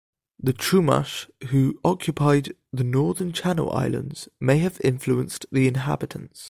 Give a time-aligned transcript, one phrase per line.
[0.41, 6.39] The Chumash, who occupied the northern Channel Islands, may have influenced the inhabitants.